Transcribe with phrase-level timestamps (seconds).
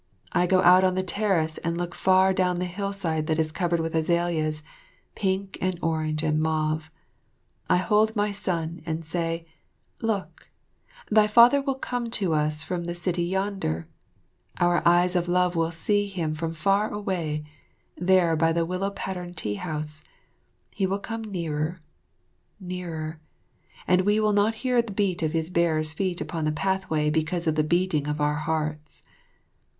[0.31, 3.79] I go out on the terrace and look far down the hillside that is covered
[3.79, 4.63] with azaleas,
[5.13, 6.89] pink and orange and mauve.
[7.69, 9.45] I hold my son and say,
[10.01, 10.49] "Look,
[11.11, 13.87] thy father will come to us from the city yonder.
[14.59, 17.43] Our eyes of love will see him from far away,
[17.95, 20.03] there by the willow pattern tea house.
[20.73, 21.79] He will come nearer
[22.59, 23.19] nearer
[23.87, 27.45] and we will not hear the beat of his bearers' feet upon the pathway because
[27.45, 29.03] of the beating of our hearts."